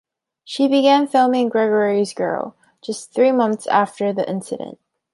[0.43, 4.79] She began filming "Gregory's Girl" just three months after the incident.